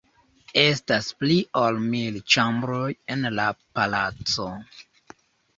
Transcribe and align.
Estas 0.61 1.09
pli 1.19 1.35
ol 1.61 1.77
mil 1.91 2.17
ĉambroj 2.37 2.89
en 3.17 3.29
la 3.41 3.47
palaco. 3.61 4.49